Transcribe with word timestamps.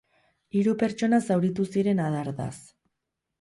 Hiru 0.59 0.71
pertsona 0.83 1.19
zauritu 1.25 1.67
ziren 1.75 2.03
adardaz. 2.07 2.51